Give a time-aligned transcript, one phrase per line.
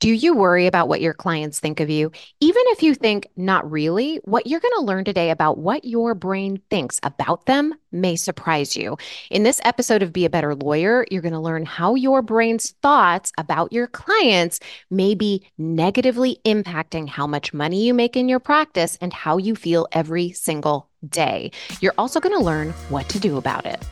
[0.00, 2.12] Do you worry about what your clients think of you?
[2.38, 6.14] Even if you think not really, what you're going to learn today about what your
[6.14, 8.96] brain thinks about them may surprise you.
[9.28, 12.70] In this episode of Be a Better Lawyer, you're going to learn how your brain's
[12.80, 18.40] thoughts about your clients may be negatively impacting how much money you make in your
[18.40, 21.50] practice and how you feel every single day.
[21.80, 23.84] You're also going to learn what to do about it.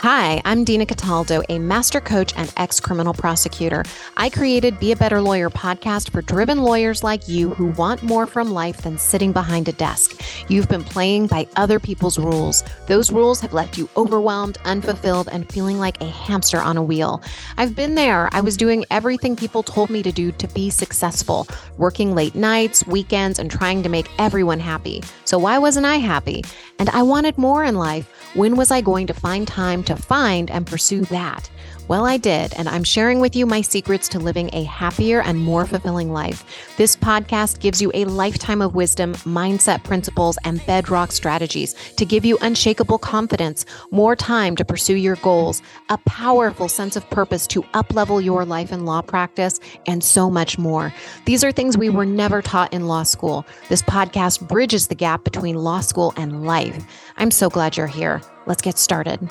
[0.00, 3.82] Hi, I'm Dina Cataldo, a master coach and ex criminal prosecutor.
[4.18, 8.26] I created Be a Better Lawyer podcast for driven lawyers like you who want more
[8.26, 10.20] from life than sitting behind a desk.
[10.48, 12.62] You've been playing by other people's rules.
[12.86, 17.22] Those rules have left you overwhelmed, unfulfilled, and feeling like a hamster on a wheel.
[17.56, 18.28] I've been there.
[18.32, 22.86] I was doing everything people told me to do to be successful, working late nights,
[22.86, 25.02] weekends, and trying to make everyone happy.
[25.24, 26.44] So why wasn't I happy?
[26.78, 28.12] And I wanted more in life.
[28.34, 31.48] When was I going to find time to find and pursue that?
[31.88, 35.38] Well, I did, and I'm sharing with you my secrets to living a happier and
[35.38, 36.44] more fulfilling life.
[36.76, 42.24] This podcast gives you a lifetime of wisdom, mindset principles, and bedrock strategies to give
[42.24, 47.62] you unshakable confidence, more time to pursue your goals, a powerful sense of purpose to
[47.74, 50.92] uplevel your life and law practice, and so much more.
[51.26, 53.46] These are things we were never taught in law school.
[53.68, 56.84] This podcast bridges the gap between law school and life.
[57.18, 58.20] I'm so glad you're here.
[58.46, 59.30] Let's get started.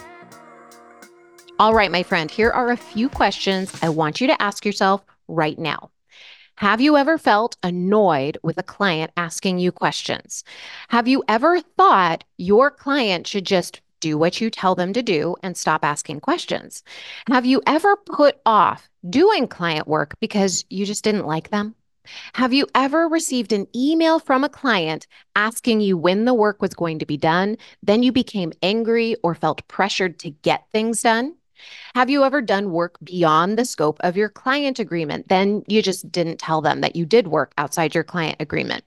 [1.59, 5.03] All right, my friend, here are a few questions I want you to ask yourself
[5.27, 5.89] right now.
[6.57, 10.45] Have you ever felt annoyed with a client asking you questions?
[10.87, 15.35] Have you ever thought your client should just do what you tell them to do
[15.43, 16.81] and stop asking questions?
[17.27, 17.33] Hmm.
[17.33, 21.75] Have you ever put off doing client work because you just didn't like them?
[22.35, 26.73] Have you ever received an email from a client asking you when the work was
[26.73, 27.57] going to be done?
[27.83, 31.35] Then you became angry or felt pressured to get things done?
[31.95, 35.27] Have you ever done work beyond the scope of your client agreement?
[35.29, 38.83] Then you just didn't tell them that you did work outside your client agreement.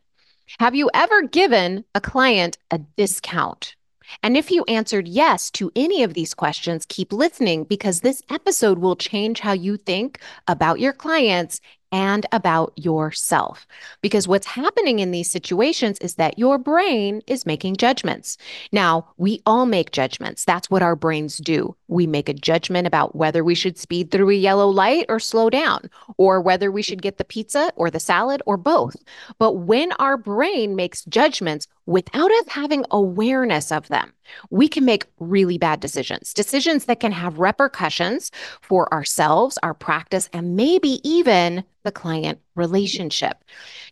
[0.61, 3.74] Have you ever given a client a discount?
[4.23, 8.79] And if you answered yes to any of these questions, keep listening because this episode
[8.79, 11.61] will change how you think about your clients
[11.92, 13.66] and about yourself.
[14.02, 18.36] Because what's happening in these situations is that your brain is making judgments.
[18.72, 20.44] Now, we all make judgments.
[20.44, 21.74] That's what our brains do.
[21.88, 25.48] We make a judgment about whether we should speed through a yellow light or slow
[25.48, 28.96] down, or whether we should get the pizza or the salad or both.
[29.38, 34.12] But when our brain makes judgments without us having awareness of them,
[34.50, 40.28] we can make really bad decisions, decisions that can have repercussions for ourselves, our practice,
[40.34, 43.42] and maybe even the client relationship.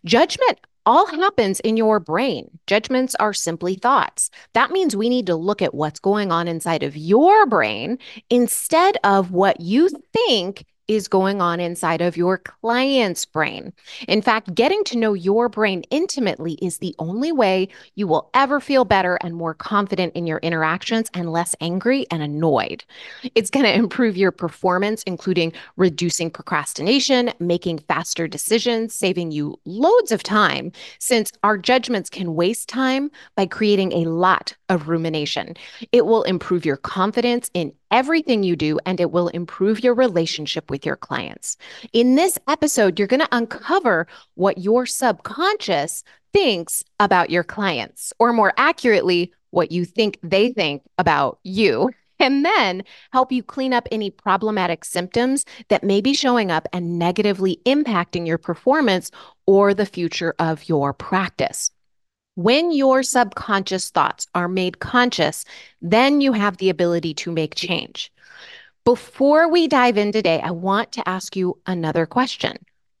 [0.05, 2.59] Judgment all happens in your brain.
[2.67, 4.29] Judgments are simply thoughts.
[4.53, 7.97] That means we need to look at what's going on inside of your brain
[8.29, 13.73] instead of what you think is going on inside of your client's brain.
[14.07, 18.59] In fact, getting to know your brain intimately is the only way you will ever
[18.59, 22.83] feel better and more confident in your interactions and less angry and annoyed.
[23.35, 30.11] It's going to improve your performance, including reducing procrastination, making faster decisions, saving you loads
[30.11, 35.55] of time, since our judgments can waste time by creating a lot of rumination.
[35.91, 40.69] It will improve your confidence in everything you do, and it will improve your relationship
[40.69, 41.57] with your clients.
[41.93, 46.03] In this episode, you're going to uncover what your subconscious
[46.33, 51.91] thinks about your clients, or more accurately, what you think they think about you.
[52.19, 52.83] And then
[53.13, 58.25] help you clean up any problematic symptoms that may be showing up and negatively impacting
[58.25, 59.11] your performance
[59.45, 61.69] or the future of your practice.
[62.37, 65.43] When your subconscious thoughts are made conscious,
[65.81, 68.13] then you have the ability to make change.
[68.85, 72.57] Before we dive in today, I want to ask you another question.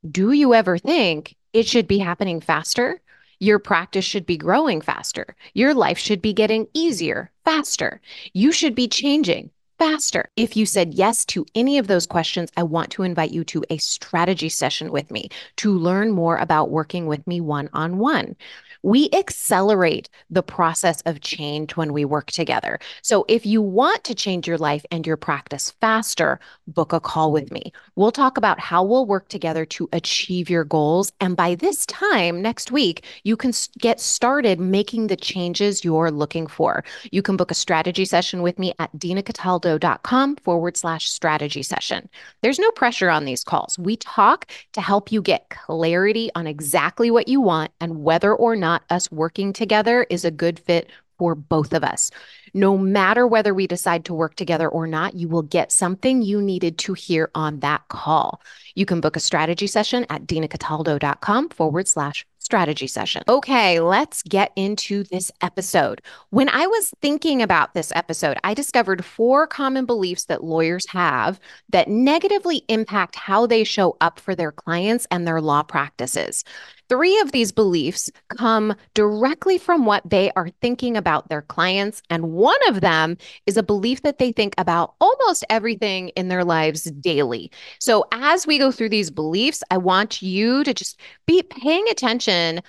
[0.09, 2.99] Do you ever think it should be happening faster?
[3.39, 5.35] Your practice should be growing faster.
[5.53, 8.01] Your life should be getting easier, faster.
[8.33, 10.31] You should be changing faster.
[10.35, 13.63] If you said yes to any of those questions, I want to invite you to
[13.69, 18.35] a strategy session with me to learn more about working with me one on one
[18.83, 22.79] we accelerate the process of change when we work together.
[23.01, 27.31] So if you want to change your life and your practice faster, book a call
[27.31, 27.71] with me.
[27.95, 31.11] We'll talk about how we'll work together to achieve your goals.
[31.19, 36.47] And by this time next week, you can get started making the changes you're looking
[36.47, 36.83] for.
[37.11, 42.09] You can book a strategy session with me at dinacataldo.com forward slash strategy session.
[42.41, 43.77] There's no pressure on these calls.
[43.79, 48.55] We talk to help you get clarity on exactly what you want and whether or
[48.55, 52.11] not not us working together is a good fit for both of us.
[52.53, 56.41] No matter whether we decide to work together or not, you will get something you
[56.41, 58.41] needed to hear on that call.
[58.75, 63.23] You can book a strategy session at dinacataldo.com forward slash strategy session.
[63.27, 66.01] Okay, let's get into this episode.
[66.29, 71.39] When I was thinking about this episode, I discovered four common beliefs that lawyers have
[71.69, 76.43] that negatively impact how they show up for their clients and their law practices.
[76.89, 82.01] Three of these beliefs come directly from what they are thinking about their clients.
[82.09, 86.45] And one of them is a belief that they think about almost everything in their
[86.45, 87.51] lives daily.
[87.79, 92.61] So, as we go through these beliefs, I want you to just be paying attention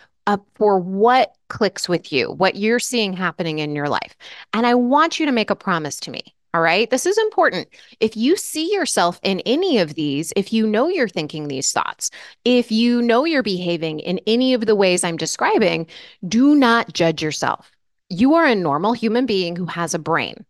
[0.56, 4.14] for what clicks with you, what you're seeing happening in your life.
[4.52, 6.34] And I want you to make a promise to me.
[6.54, 6.88] All right.
[6.88, 7.68] This is important.
[8.00, 12.10] If you see yourself in any of these, if you know you're thinking these thoughts,
[12.44, 15.86] if you know you're behaving in any of the ways I'm describing,
[16.26, 17.70] do not judge yourself.
[18.08, 20.46] You are a normal human being who has a brain.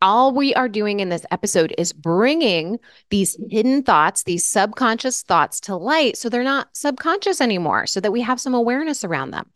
[0.00, 2.78] All we are doing in this episode is bringing
[3.10, 8.12] these hidden thoughts, these subconscious thoughts to light so they're not subconscious anymore, so that
[8.12, 9.50] we have some awareness around them.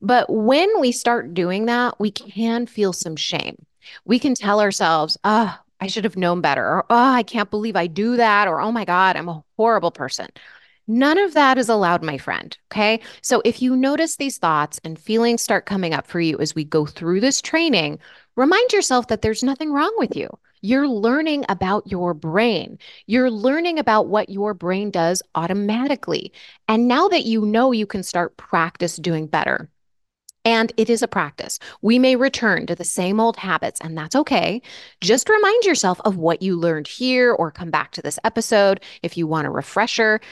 [0.00, 3.66] But when we start doing that, we can feel some shame
[4.04, 7.76] we can tell ourselves, oh, I should have known better, or oh, I can't believe
[7.76, 10.28] I do that, or oh my God, I'm a horrible person.
[10.90, 12.56] None of that is allowed, my friend.
[12.72, 13.00] Okay.
[13.20, 16.64] So if you notice these thoughts and feelings start coming up for you as we
[16.64, 17.98] go through this training,
[18.36, 20.30] remind yourself that there's nothing wrong with you.
[20.62, 22.78] You're learning about your brain.
[23.06, 26.32] You're learning about what your brain does automatically.
[26.66, 29.68] And now that you know, you can start practice doing better.
[30.48, 31.58] And it is a practice.
[31.82, 34.62] We may return to the same old habits, and that's okay.
[35.02, 39.14] Just remind yourself of what you learned here or come back to this episode if
[39.18, 40.22] you want a refresher.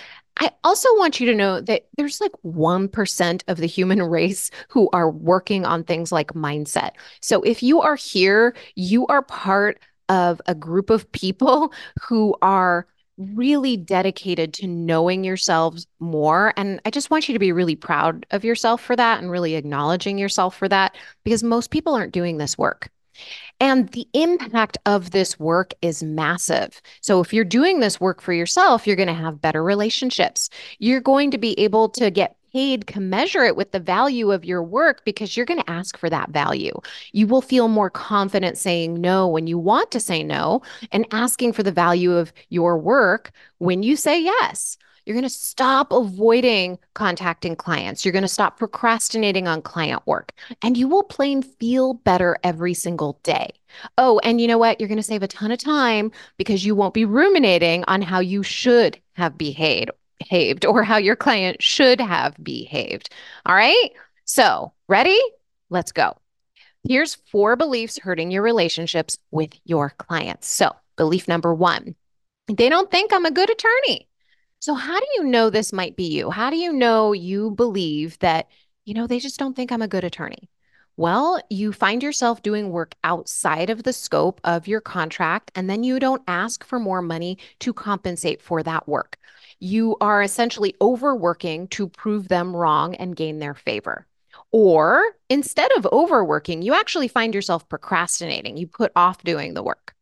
[0.40, 4.88] I also want you to know that there's like 1% of the human race who
[4.94, 6.92] are working on things like mindset.
[7.20, 9.78] So if you are here, you are part
[10.08, 12.86] of a group of people who are
[13.18, 16.52] really dedicated to knowing yourselves more.
[16.56, 19.54] And I just want you to be really proud of yourself for that and really
[19.54, 22.90] acknowledging yourself for that because most people aren't doing this work.
[23.60, 26.80] And the impact of this work is massive.
[27.00, 30.50] So, if you're doing this work for yourself, you're going to have better relationships.
[30.78, 35.04] You're going to be able to get paid commensurate with the value of your work
[35.04, 36.72] because you're going to ask for that value.
[37.12, 41.52] You will feel more confident saying no when you want to say no and asking
[41.52, 44.78] for the value of your work when you say yes.
[45.04, 48.06] You're going to stop avoiding contacting clients.
[48.06, 50.32] You're going to stop procrastinating on client work,
[50.62, 53.50] and you will plain feel better every single day.
[53.98, 54.80] Oh, and you know what?
[54.80, 58.20] You're going to save a ton of time because you won't be ruminating on how
[58.20, 63.10] you should have behaved behaved or how your client should have behaved.
[63.44, 63.90] All right.
[64.24, 65.20] So, ready?
[65.70, 66.16] Let's go.
[66.88, 70.48] Here's four beliefs hurting your relationships with your clients.
[70.48, 71.94] So, belief number one
[72.48, 74.08] they don't think I'm a good attorney.
[74.60, 76.30] So, how do you know this might be you?
[76.30, 78.48] How do you know you believe that,
[78.84, 80.48] you know, they just don't think I'm a good attorney?
[80.96, 85.82] Well, you find yourself doing work outside of the scope of your contract, and then
[85.84, 89.18] you don't ask for more money to compensate for that work
[89.60, 94.06] you are essentially overworking to prove them wrong and gain their favor.
[94.52, 98.56] Or instead of overworking, you actually find yourself procrastinating.
[98.56, 99.94] You put off doing the work.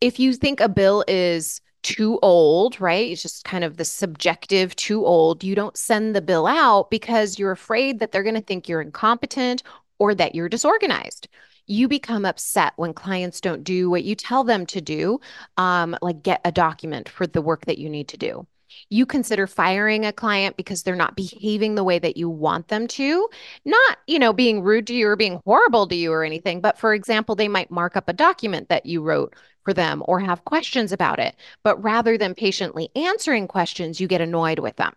[0.00, 3.10] If you think a bill is too old, right?
[3.10, 5.42] It's just kind of the subjective too old.
[5.42, 8.80] You don't send the bill out because you're afraid that they're going to think you're
[8.80, 9.62] incompetent
[9.98, 11.28] or that you're disorganized.
[11.66, 15.20] You become upset when clients don't do what you tell them to do,
[15.56, 18.46] um, like get a document for the work that you need to do
[18.88, 22.86] you consider firing a client because they're not behaving the way that you want them
[22.86, 23.28] to
[23.64, 26.78] not you know being rude to you or being horrible to you or anything but
[26.78, 30.44] for example they might mark up a document that you wrote for them or have
[30.44, 34.94] questions about it but rather than patiently answering questions you get annoyed with them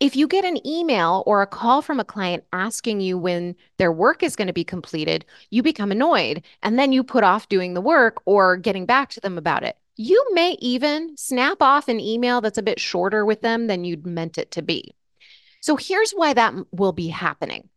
[0.00, 3.92] if you get an email or a call from a client asking you when their
[3.92, 7.74] work is going to be completed, you become annoyed and then you put off doing
[7.74, 9.76] the work or getting back to them about it.
[9.96, 14.06] You may even snap off an email that's a bit shorter with them than you'd
[14.06, 14.94] meant it to be.
[15.60, 17.68] So here's why that will be happening.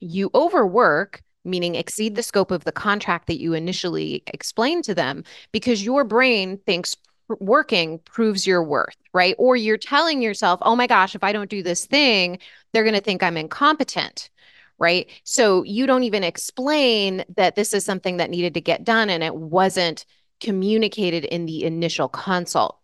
[0.00, 5.24] You overwork, meaning exceed the scope of the contract that you initially explained to them,
[5.52, 6.96] because your brain thinks
[7.40, 9.34] working proves your worth, right?
[9.38, 12.38] Or you're telling yourself, oh my gosh, if I don't do this thing,
[12.72, 14.30] they're going to think I'm incompetent
[14.78, 15.08] right?
[15.22, 19.22] So you don't even explain that this is something that needed to get done and
[19.22, 20.04] it wasn't
[20.44, 22.78] communicated in the initial consult.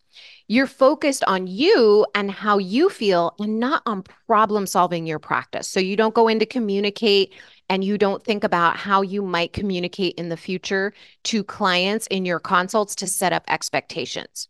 [0.48, 5.68] You're focused on you and how you feel and not on problem solving your practice.
[5.68, 7.32] So you don't go in to communicate
[7.68, 10.92] and you don't think about how you might communicate in the future
[11.24, 14.48] to clients in your consults to set up expectations.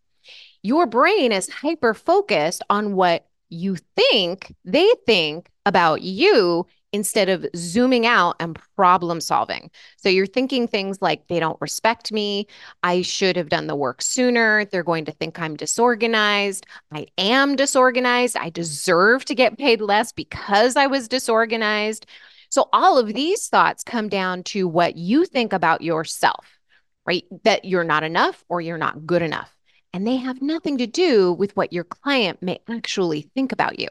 [0.63, 7.47] Your brain is hyper focused on what you think they think about you instead of
[7.55, 9.71] zooming out and problem solving.
[9.97, 12.47] So you're thinking things like, they don't respect me.
[12.83, 14.65] I should have done the work sooner.
[14.65, 16.67] They're going to think I'm disorganized.
[16.93, 18.37] I am disorganized.
[18.37, 22.07] I deserve to get paid less because I was disorganized.
[22.51, 26.59] So all of these thoughts come down to what you think about yourself,
[27.07, 27.25] right?
[27.45, 29.55] That you're not enough or you're not good enough.
[29.93, 33.89] And they have nothing to do with what your client may actually think about you.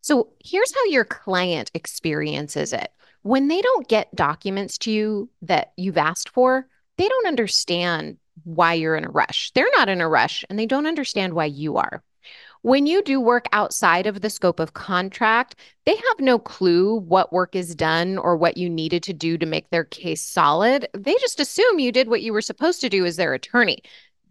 [0.00, 2.90] So here's how your client experiences it.
[3.22, 8.74] When they don't get documents to you that you've asked for, they don't understand why
[8.74, 9.50] you're in a rush.
[9.54, 12.02] They're not in a rush and they don't understand why you are.
[12.62, 15.54] When you do work outside of the scope of contract,
[15.86, 19.46] they have no clue what work is done or what you needed to do to
[19.46, 20.88] make their case solid.
[20.92, 23.82] They just assume you did what you were supposed to do as their attorney.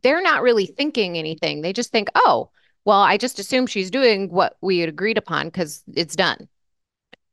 [0.02, 1.62] They're not really thinking anything.
[1.62, 2.52] They just think, oh,
[2.88, 6.48] well, I just assume she's doing what we had agreed upon because it's done.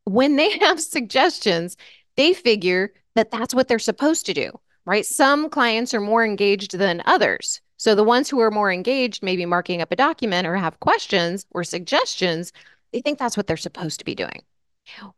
[0.02, 1.76] When they have suggestions,
[2.16, 4.50] they figure that that's what they're supposed to do,
[4.84, 5.06] right?
[5.06, 7.60] Some clients are more engaged than others.
[7.76, 11.46] So the ones who are more engaged, maybe marking up a document or have questions
[11.52, 12.52] or suggestions,
[12.92, 14.42] they think that's what they're supposed to be doing.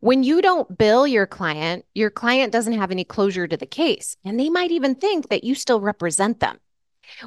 [0.01, 4.15] When you don't bill your client, your client doesn't have any closure to the case,
[4.23, 6.59] and they might even think that you still represent them.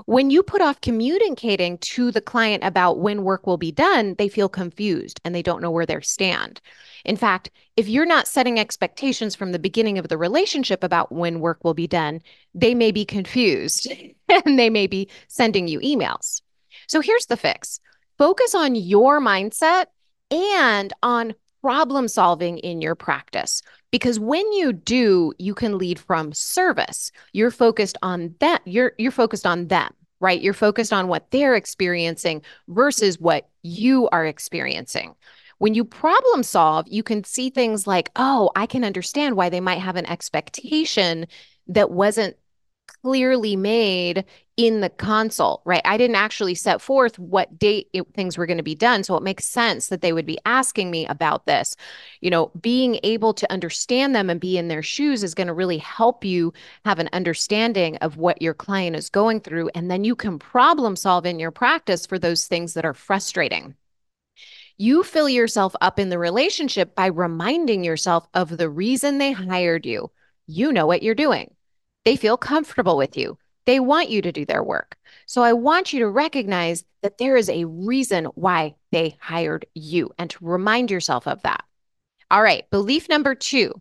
[0.06, 4.28] When you put off communicating to the client about when work will be done, they
[4.28, 6.60] feel confused and they don't know where they stand.
[7.04, 11.40] In fact, if you're not setting expectations from the beginning of the relationship about when
[11.40, 12.20] work will be done,
[12.54, 13.90] they may be confused
[14.28, 16.42] and they may be sending you emails.
[16.86, 17.80] So here's the fix
[18.18, 19.86] focus on your mindset
[20.30, 23.62] and on problem solving in your practice.
[23.90, 27.10] Because when you do, you can lead from service.
[27.32, 28.62] You're focused on that.
[28.64, 30.40] You're you're focused on them, right?
[30.40, 35.14] You're focused on what they're experiencing versus what you are experiencing.
[35.58, 39.60] When you problem solve, you can see things like, oh, I can understand why they
[39.60, 41.26] might have an expectation
[41.66, 42.36] that wasn't
[43.02, 44.24] clearly made
[44.60, 45.80] in the consult, right?
[45.86, 49.02] I didn't actually set forth what date it, things were going to be done.
[49.02, 51.74] So it makes sense that they would be asking me about this.
[52.20, 55.54] You know, being able to understand them and be in their shoes is going to
[55.54, 56.52] really help you
[56.84, 59.70] have an understanding of what your client is going through.
[59.74, 63.76] And then you can problem solve in your practice for those things that are frustrating.
[64.76, 69.86] You fill yourself up in the relationship by reminding yourself of the reason they hired
[69.86, 70.10] you.
[70.46, 71.54] You know what you're doing.
[72.04, 73.38] They feel comfortable with you.
[73.70, 74.96] They want you to do their work.
[75.26, 80.10] So I want you to recognize that there is a reason why they hired you
[80.18, 81.62] and to remind yourself of that.
[82.32, 83.80] All right, belief number two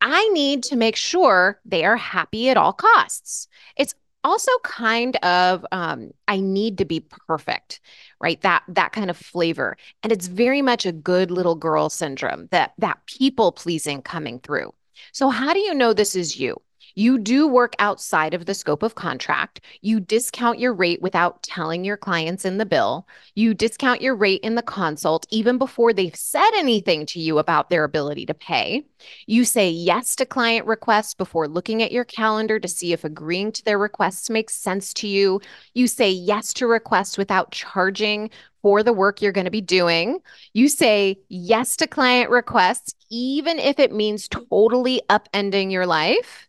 [0.00, 3.46] I need to make sure they are happy at all costs.
[3.76, 3.94] It's
[4.24, 7.78] also kind of um, I need to be perfect,
[8.20, 8.40] right?
[8.40, 12.72] That that kind of flavor, and it's very much a good little girl syndrome that
[12.78, 14.74] that people pleasing coming through.
[15.12, 16.60] So how do you know this is you?
[16.94, 19.60] You do work outside of the scope of contract.
[19.80, 23.06] You discount your rate without telling your clients in the bill.
[23.34, 27.70] You discount your rate in the consult even before they've said anything to you about
[27.70, 28.84] their ability to pay.
[29.26, 33.52] You say yes to client requests before looking at your calendar to see if agreeing
[33.52, 35.40] to their requests makes sense to you.
[35.74, 38.30] You say yes to requests without charging
[38.62, 40.20] for the work you're going to be doing.
[40.52, 46.46] You say yes to client requests, even if it means totally upending your life.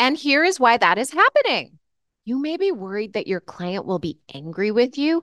[0.00, 1.78] And here is why that is happening.
[2.24, 5.22] You may be worried that your client will be angry with you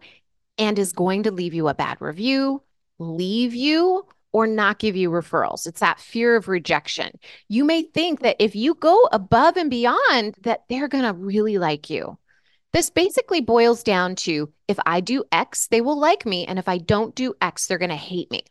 [0.59, 2.61] and is going to leave you a bad review,
[2.99, 5.65] leave you, or not give you referrals.
[5.65, 7.17] It's that fear of rejection.
[7.47, 11.57] You may think that if you go above and beyond that they're going to really
[11.57, 12.19] like you.
[12.71, 16.45] This basically boils down to if I do X, they will like me.
[16.45, 18.43] And if I don't do X, they're going to hate me.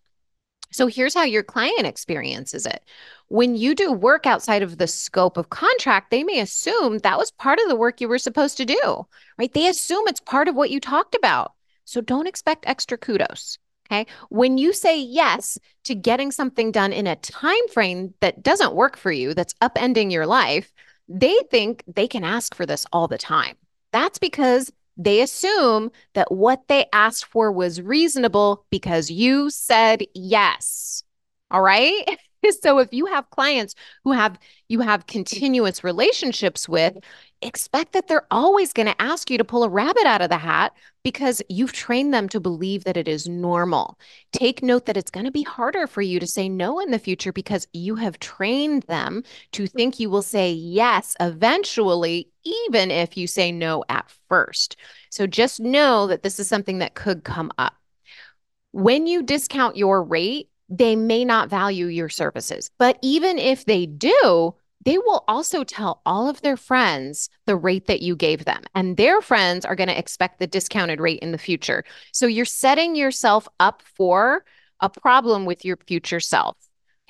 [0.72, 2.82] So here's how your client experiences it.
[3.28, 7.30] When you do work outside of the scope of contract, they may assume that was
[7.30, 9.06] part of the work you were supposed to do,
[9.38, 9.52] right?
[9.52, 11.52] They assume it's part of what you talked about.
[11.84, 13.58] So don't expect extra kudos.
[13.86, 14.06] Okay.
[14.30, 18.96] When you say yes to getting something done in a time frame that doesn't work
[18.96, 20.72] for you, that's upending your life,
[21.08, 23.56] they think they can ask for this all the time.
[23.92, 31.04] That's because they assume that what they asked for was reasonable because you said yes.
[31.50, 32.04] All right.
[32.60, 33.74] so if you have clients
[34.04, 34.38] who have
[34.68, 36.94] you have continuous relationships with
[37.42, 40.38] expect that they're always going to ask you to pull a rabbit out of the
[40.38, 43.98] hat because you've trained them to believe that it is normal.
[44.32, 46.98] Take note that it's going to be harder for you to say no in the
[46.98, 53.16] future because you have trained them to think you will say yes eventually, even if
[53.16, 54.76] you say no at first.
[55.10, 57.74] So just know that this is something that could come up.
[58.72, 62.70] When you discount your rate, they may not value your services.
[62.78, 64.54] But even if they do,
[64.86, 68.62] they will also tell all of their friends the rate that you gave them.
[68.72, 71.84] And their friends are going to expect the discounted rate in the future.
[72.12, 74.44] So you're setting yourself up for
[74.78, 76.56] a problem with your future self.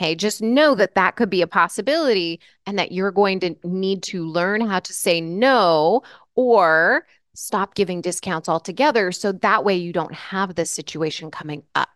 [0.00, 4.02] Okay, just know that that could be a possibility and that you're going to need
[4.04, 6.02] to learn how to say no
[6.34, 9.12] or stop giving discounts altogether.
[9.12, 11.90] So that way you don't have this situation coming up.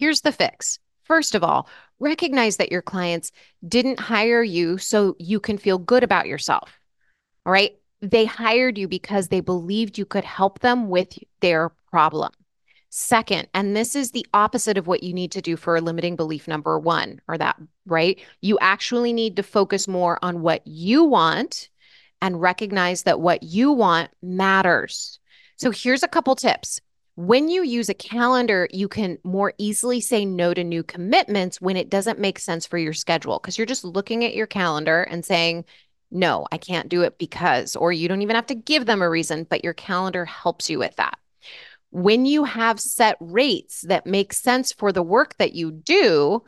[0.00, 0.80] Here's the fix.
[1.08, 3.32] First of all, recognize that your clients
[3.66, 6.78] didn't hire you so you can feel good about yourself.
[7.44, 7.72] All right.
[8.00, 12.30] They hired you because they believed you could help them with their problem.
[12.90, 16.14] Second, and this is the opposite of what you need to do for a limiting
[16.14, 18.20] belief number one, or that, right?
[18.40, 21.68] You actually need to focus more on what you want
[22.22, 25.18] and recognize that what you want matters.
[25.56, 26.80] So here's a couple tips.
[27.18, 31.76] When you use a calendar, you can more easily say no to new commitments when
[31.76, 35.24] it doesn't make sense for your schedule because you're just looking at your calendar and
[35.24, 35.64] saying,
[36.12, 39.10] no, I can't do it because, or you don't even have to give them a
[39.10, 41.18] reason, but your calendar helps you with that.
[41.90, 46.44] When you have set rates that make sense for the work that you do,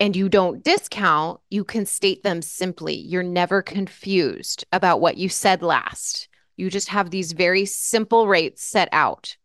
[0.00, 2.94] and you don't discount, you can state them simply.
[2.94, 6.28] You're never confused about what you said last.
[6.56, 9.36] You just have these very simple rates set out.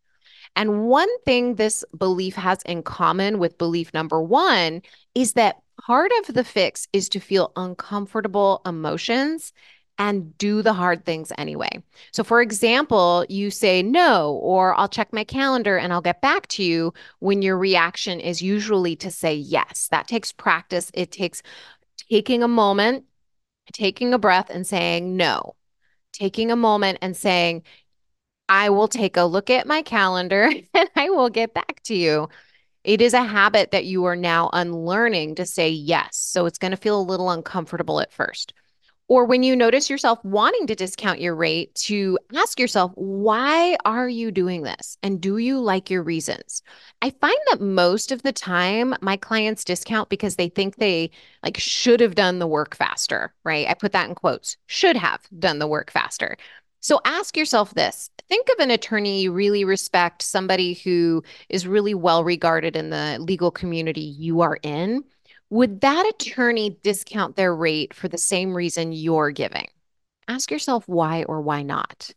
[0.56, 4.82] And one thing this belief has in common with belief number one
[5.14, 9.52] is that part of the fix is to feel uncomfortable emotions
[9.98, 11.82] and do the hard things anyway.
[12.12, 16.48] So, for example, you say no, or I'll check my calendar and I'll get back
[16.48, 19.88] to you when your reaction is usually to say yes.
[19.90, 20.90] That takes practice.
[20.94, 21.42] It takes
[22.10, 23.04] taking a moment,
[23.72, 25.56] taking a breath, and saying no.
[26.12, 27.62] Taking a moment and saying,
[28.48, 32.28] I will take a look at my calendar and I will get back to you.
[32.84, 36.16] It is a habit that you are now unlearning to say yes.
[36.16, 38.52] So it's going to feel a little uncomfortable at first.
[39.08, 44.08] Or when you notice yourself wanting to discount your rate, to ask yourself, why are
[44.08, 44.96] you doing this?
[45.02, 46.62] And do you like your reasons?
[47.02, 51.10] I find that most of the time my clients discount because they think they
[51.42, 53.68] like should have done the work faster, right?
[53.68, 56.38] I put that in quotes, should have done the work faster.
[56.82, 61.94] So ask yourself this think of an attorney you really respect, somebody who is really
[61.94, 65.04] well regarded in the legal community you are in.
[65.50, 69.68] Would that attorney discount their rate for the same reason you're giving?
[70.28, 72.10] Ask yourself why or why not.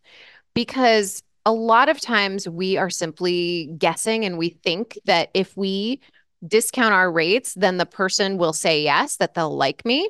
[0.54, 5.99] Because a lot of times we are simply guessing and we think that if we
[6.47, 10.10] discount our rates, then the person will say yes, that they'll like me,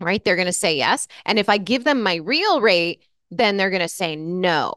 [0.00, 0.24] right?
[0.24, 1.06] They're going to say yes.
[1.26, 4.74] And if I give them my real rate, then they're going to say no,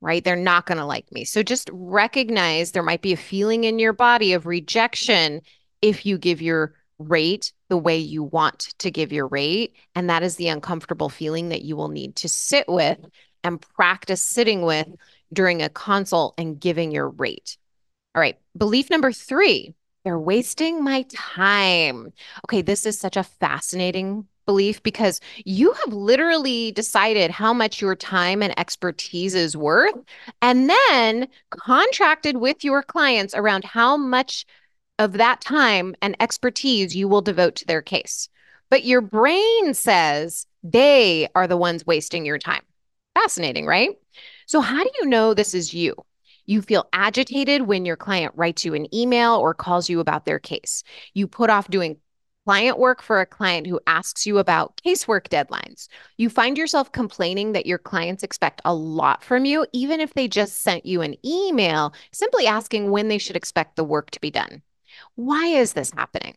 [0.00, 0.24] right?
[0.24, 1.24] They're not going to like me.
[1.24, 5.40] So just recognize there might be a feeling in your body of rejection
[5.82, 9.74] if you give your rate the way you want to give your rate.
[9.94, 12.98] And that is the uncomfortable feeling that you will need to sit with
[13.42, 14.88] and practice sitting with
[15.32, 17.58] during a consult and giving your rate.
[18.14, 18.38] All right.
[18.56, 22.12] Belief number three they're wasting my time.
[22.46, 22.62] Okay.
[22.62, 28.42] This is such a fascinating belief because you have literally decided how much your time
[28.42, 29.94] and expertise is worth
[30.42, 34.44] and then contracted with your clients around how much
[34.98, 38.28] of that time and expertise you will devote to their case.
[38.70, 42.62] But your brain says they are the ones wasting your time.
[43.14, 43.90] Fascinating, right?
[44.46, 45.94] So, how do you know this is you?
[46.46, 50.38] You feel agitated when your client writes you an email or calls you about their
[50.38, 50.82] case.
[51.14, 51.96] You put off doing
[52.44, 55.88] client work for a client who asks you about casework deadlines.
[56.18, 60.28] You find yourself complaining that your clients expect a lot from you, even if they
[60.28, 64.30] just sent you an email simply asking when they should expect the work to be
[64.30, 64.62] done.
[65.14, 66.36] Why is this happening?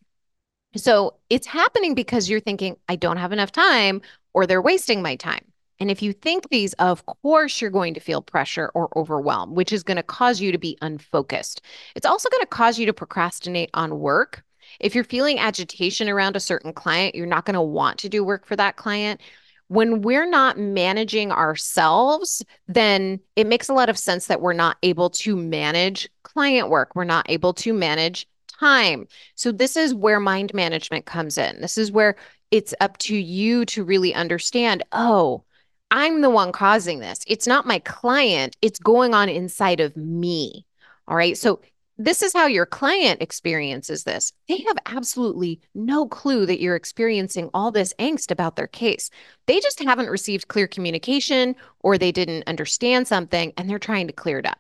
[0.76, 4.02] So it's happening because you're thinking, I don't have enough time,
[4.34, 5.46] or they're wasting my time.
[5.80, 9.72] And if you think these, of course, you're going to feel pressure or overwhelm, which
[9.72, 11.62] is going to cause you to be unfocused.
[11.96, 14.44] It's also going to cause you to procrastinate on work
[14.80, 18.24] if you're feeling agitation around a certain client, you're not going to want to do
[18.24, 19.22] work for that client.
[19.70, 24.78] When we're not managing ourselves, then it makes a lot of sense that we're not
[24.84, 26.96] able to manage client work.
[26.96, 29.08] We're not able to manage time.
[29.36, 31.60] So, this is where mind management comes in.
[31.62, 32.16] This is where
[32.52, 35.44] it's up to you to really understand oh,
[35.92, 37.20] I'm the one causing this.
[37.28, 40.66] It's not my client, it's going on inside of me.
[41.08, 41.38] All right.
[41.38, 41.62] So,
[41.98, 44.32] this is how your client experiences this.
[44.48, 49.10] They have absolutely no clue that you're experiencing all this angst about their case.
[49.48, 54.14] They just haven't received clear communication or they didn't understand something and they're trying to
[54.14, 54.60] clear it up.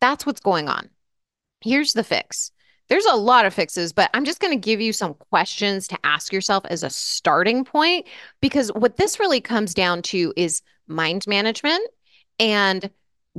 [0.00, 0.88] That's what's going on.
[1.60, 2.50] Here's the fix.
[2.88, 5.98] There's a lot of fixes, but I'm just going to give you some questions to
[6.02, 8.08] ask yourself as a starting point
[8.40, 11.86] because what this really comes down to is mind management
[12.40, 12.90] and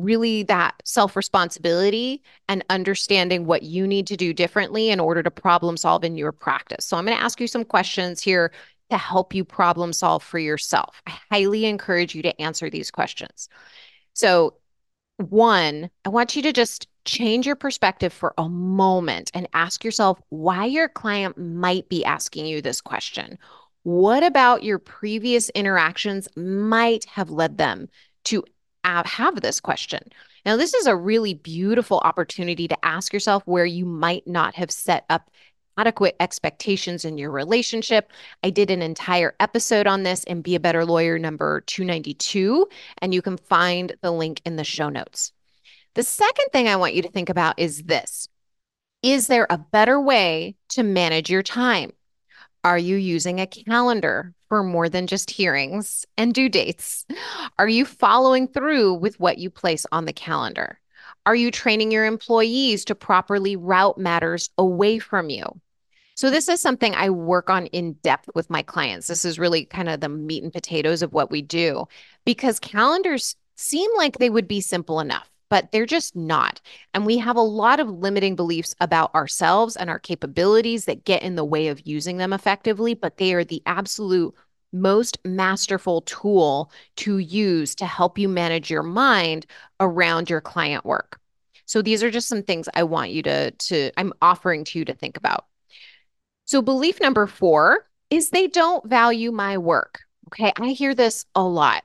[0.04, 5.32] really that self responsibility and understanding what you need to do differently in order to
[5.32, 6.86] problem solve in your practice.
[6.86, 8.52] So, I'm going to ask you some questions here
[8.90, 11.02] to help you problem solve for yourself.
[11.08, 13.50] I highly encourage you to answer these questions.
[14.14, 14.56] So,
[15.18, 20.20] one, I want you to just change your perspective for a moment and ask yourself
[20.30, 23.38] why your client might be asking you this question.
[23.84, 27.90] What about your previous interactions might have led them
[28.26, 28.44] to
[28.84, 30.02] have this question.
[30.46, 34.72] Now, this is a really beautiful opportunity to ask yourself where you might not have
[34.72, 35.30] set up
[35.78, 38.12] adequate expectations in your relationship.
[38.44, 42.68] I did an entire episode on this in Be a Better Lawyer number 292,
[43.02, 45.32] and you can find the link in the show notes.
[45.94, 48.28] The second thing I want you to think about is this
[49.02, 51.94] Is there a better way to manage your time?
[52.64, 57.08] Are you using a calendar for more than just hearings and due dates?
[57.58, 60.80] Are you following through with what you place on the calendar?
[61.26, 65.44] Are you training your employees to properly route matters away from you?
[66.14, 69.08] So, this is something I work on in depth with my clients.
[69.08, 71.86] This is really kind of the meat and potatoes of what we do
[72.26, 76.62] because calendars seem like they would be simple enough but they're just not.
[76.94, 81.24] And we have a lot of limiting beliefs about ourselves and our capabilities that get
[81.24, 84.34] in the way of using them effectively, but they are the absolute
[84.72, 89.46] most masterful tool to use to help you manage your mind
[89.82, 91.20] around your client work.
[91.66, 94.86] So these are just some things I want you to to I'm offering to you
[94.86, 95.48] to think about.
[96.46, 100.00] So belief number 4 is they don't value my work.
[100.28, 101.84] Okay, I hear this a lot.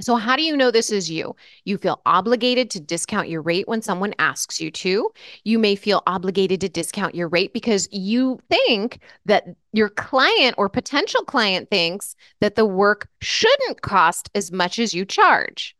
[0.00, 1.34] So, how do you know this is you?
[1.64, 5.10] You feel obligated to discount your rate when someone asks you to.
[5.44, 10.68] You may feel obligated to discount your rate because you think that your client or
[10.68, 15.76] potential client thinks that the work shouldn't cost as much as you charge.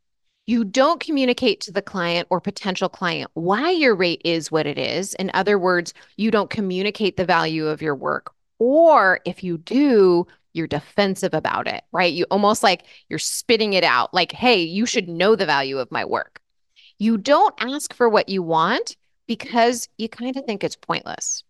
[0.47, 4.79] You don't communicate to the client or potential client why your rate is what it
[4.79, 5.13] is.
[5.15, 8.33] In other words, you don't communicate the value of your work.
[8.59, 12.13] Or if you do, you're defensive about it, right?
[12.13, 15.93] You almost like you're spitting it out like, hey, you should know the value of
[15.93, 16.41] my work.
[16.99, 21.45] You don't ask for what you want because you kind of think it's pointless.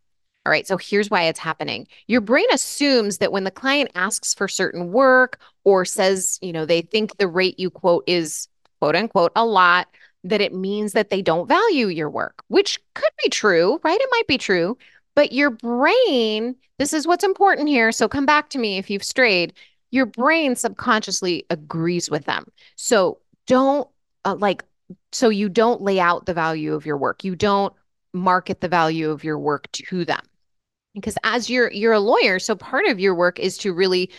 [0.45, 1.87] All right, so here's why it's happening.
[2.07, 6.65] Your brain assumes that when the client asks for certain work or says, you know,
[6.65, 8.49] they think the rate you quote is
[8.81, 9.89] quote unquote a lot,
[10.25, 14.01] that it means that they don't value your work, which could be true, right?
[14.01, 14.77] It might be true.
[15.19, 17.91] But your brain, this is what's important here.
[17.91, 19.53] So come back to me if you've strayed.
[19.91, 22.45] Your brain subconsciously agrees with them.
[22.77, 23.89] So don't
[24.25, 24.63] uh, like,
[25.11, 27.25] so you don't lay out the value of your work.
[27.25, 27.75] You don't
[28.13, 30.23] market the value of your work to them.
[30.95, 34.13] Because as you're you're a lawyer, so part of your work is to really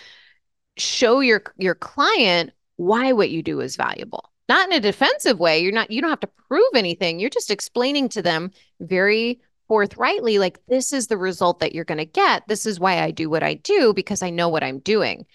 [0.75, 5.59] show your your client why what you do is valuable not in a defensive way
[5.59, 10.39] you're not you don't have to prove anything you're just explaining to them very forthrightly
[10.39, 12.45] like this is the result that you're going to get.
[12.47, 15.25] This is why i do what i do because i know what i'm doing.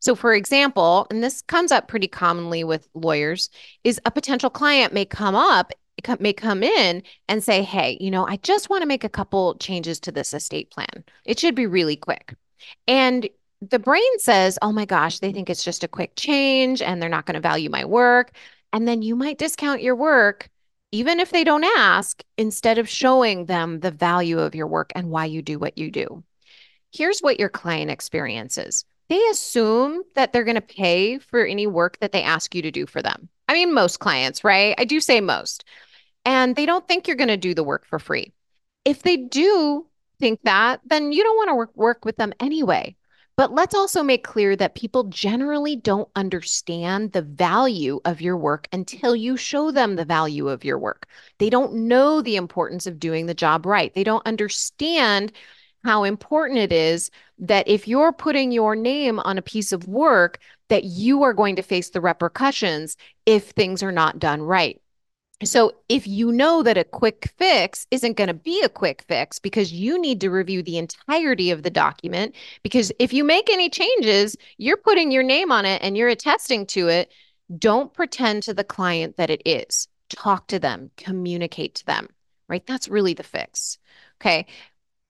[0.00, 3.50] So for example and this comes up pretty commonly with lawyers
[3.84, 5.72] is a potential client may come up
[6.18, 9.54] may come in and say hey you know i just want to make a couple
[9.58, 11.04] changes to this estate plan.
[11.24, 12.34] It should be really quick.
[12.88, 13.28] And
[13.60, 17.08] the brain says oh my gosh they think it's just a quick change and they're
[17.08, 18.32] not going to value my work.
[18.72, 20.48] And then you might discount your work
[20.92, 25.10] even if they don't ask, instead of showing them the value of your work and
[25.10, 26.22] why you do what you do.
[26.92, 31.98] Here's what your client experiences they assume that they're going to pay for any work
[32.00, 33.28] that they ask you to do for them.
[33.46, 34.74] I mean, most clients, right?
[34.78, 35.64] I do say most.
[36.24, 38.32] And they don't think you're going to do the work for free.
[38.86, 39.86] If they do
[40.18, 42.96] think that, then you don't want to work, work with them anyway.
[43.36, 48.68] But let's also make clear that people generally don't understand the value of your work
[48.72, 51.06] until you show them the value of your work.
[51.38, 53.92] They don't know the importance of doing the job right.
[53.94, 55.32] They don't understand
[55.82, 60.38] how important it is that if you're putting your name on a piece of work
[60.68, 64.81] that you are going to face the repercussions if things are not done right.
[65.44, 69.40] So, if you know that a quick fix isn't going to be a quick fix
[69.40, 73.68] because you need to review the entirety of the document, because if you make any
[73.68, 77.10] changes, you're putting your name on it and you're attesting to it.
[77.58, 79.88] Don't pretend to the client that it is.
[80.08, 82.08] Talk to them, communicate to them,
[82.48, 82.64] right?
[82.66, 83.78] That's really the fix.
[84.20, 84.46] Okay.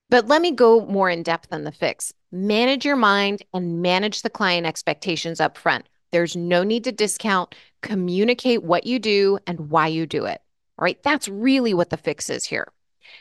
[0.09, 2.13] But let me go more in depth on the fix.
[2.31, 5.87] Manage your mind and manage the client expectations up front.
[6.13, 7.55] There's no need to discount.
[7.81, 10.39] Communicate what you do and why you do it.
[10.77, 11.01] All right.
[11.03, 12.71] That's really what the fix is here.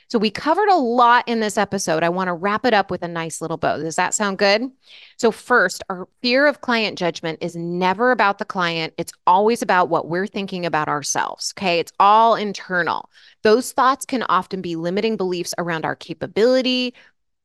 [0.08, 2.02] So we covered a lot in this episode.
[2.02, 3.78] I want to wrap it up with a nice little bow.
[3.78, 4.70] Does that sound good?
[5.16, 8.94] So, first, our fear of client judgment is never about the client.
[8.98, 11.52] It's always about what we're thinking about ourselves.
[11.56, 11.78] Okay.
[11.78, 13.08] It's all internal.
[13.42, 16.94] Those thoughts can often be limiting beliefs around our capability,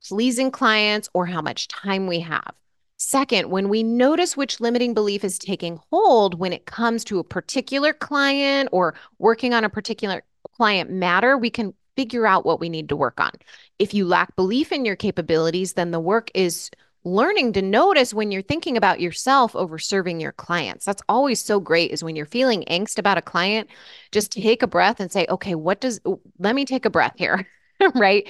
[0.06, 2.54] pleasing clients, or how much time we have.
[2.98, 7.24] Second, when we notice which limiting belief is taking hold when it comes to a
[7.24, 10.24] particular client or working on a particular
[10.56, 13.32] client matter, we can figure out what we need to work on.
[13.78, 16.72] If you lack belief in your capabilities, then the work is
[17.04, 20.84] learning to notice when you're thinking about yourself over serving your clients.
[20.84, 23.70] That's always so great is when you're feeling angst about a client,
[24.12, 26.02] just take a breath and say, okay, what does,
[26.40, 27.48] let me take a breath here,
[27.96, 28.28] right?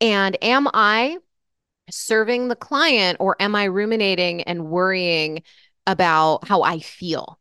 [0.00, 1.18] And am I
[1.90, 5.42] serving the client or am I ruminating and worrying
[5.86, 7.38] about how I feel?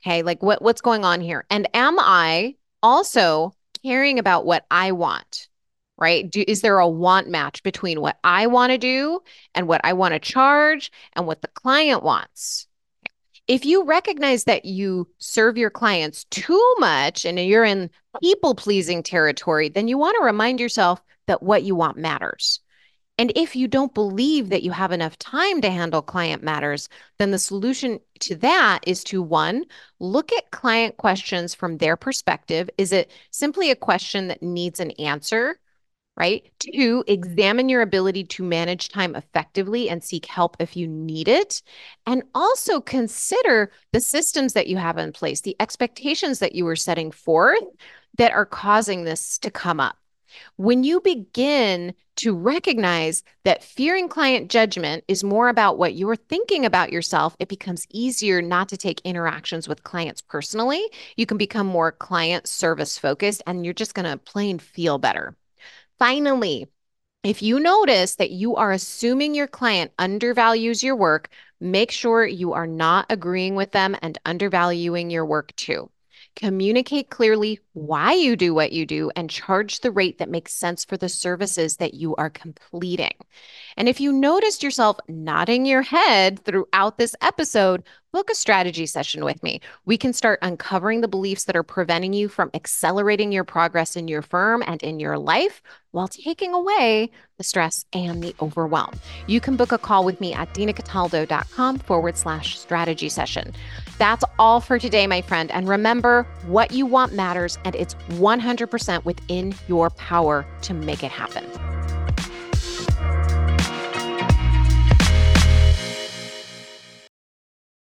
[0.00, 1.44] Okay, like what what's going on here?
[1.50, 3.54] And am I also
[3.84, 5.48] caring about what I want?
[5.98, 6.30] Right?
[6.30, 9.20] Do, is there a want match between what I want to do
[9.54, 12.66] and what I want to charge and what the client wants?
[13.48, 19.02] If you recognize that you serve your clients too much and you're in people pleasing
[19.02, 22.60] territory, then you want to remind yourself that what you want matters.
[23.18, 27.30] And if you don't believe that you have enough time to handle client matters, then
[27.30, 29.64] the solution to that is to one,
[30.00, 32.68] look at client questions from their perspective.
[32.76, 35.58] Is it simply a question that needs an answer?
[36.18, 36.50] Right.
[36.58, 41.62] Two, examine your ability to manage time effectively and seek help if you need it.
[42.06, 46.76] And also consider the systems that you have in place, the expectations that you were
[46.76, 47.64] setting forth
[48.16, 49.98] that are causing this to come up.
[50.56, 56.64] When you begin to recognize that fearing client judgment is more about what you're thinking
[56.64, 60.82] about yourself, it becomes easier not to take interactions with clients personally.
[61.16, 65.36] You can become more client service focused and you're just going to plain feel better.
[65.98, 66.68] Finally,
[67.22, 71.28] if you notice that you are assuming your client undervalues your work,
[71.60, 75.90] make sure you are not agreeing with them and undervaluing your work too.
[76.36, 80.82] Communicate clearly why you do what you do and charge the rate that makes sense
[80.82, 83.12] for the services that you are completing.
[83.76, 89.26] And if you noticed yourself nodding your head throughout this episode, book a strategy session
[89.26, 89.60] with me.
[89.84, 94.08] We can start uncovering the beliefs that are preventing you from accelerating your progress in
[94.08, 95.60] your firm and in your life
[95.90, 98.98] while taking away the stress and the overwhelm.
[99.26, 103.52] You can book a call with me at dinacataldo.com forward slash strategy session.
[103.98, 105.50] That's all for today, my friend.
[105.50, 111.10] And remember, what you want matters, and it's 100% within your power to make it
[111.10, 111.44] happen.